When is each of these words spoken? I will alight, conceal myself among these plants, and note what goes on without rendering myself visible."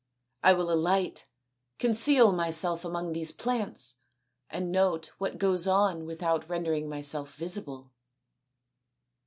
I 0.41 0.53
will 0.53 0.71
alight, 0.71 1.27
conceal 1.77 2.31
myself 2.31 2.83
among 2.83 3.13
these 3.13 3.31
plants, 3.31 3.99
and 4.49 4.71
note 4.71 5.11
what 5.19 5.37
goes 5.37 5.67
on 5.67 6.07
without 6.07 6.49
rendering 6.49 6.89
myself 6.89 7.35
visible." 7.35 7.91